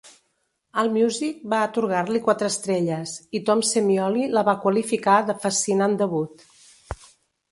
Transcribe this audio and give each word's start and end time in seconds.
Allmusic 0.83 1.41
va 1.53 1.57
atorgar-li 1.65 2.21
quatre 2.27 2.47
estrelles, 2.53 3.13
i 3.39 3.43
Tom 3.49 3.61
Semioli 3.71 4.25
la 4.37 4.43
va 4.49 4.57
qualificar 4.65 5.19
de 5.27 5.39
"fascinant 5.45 5.97
debut". 6.03 6.45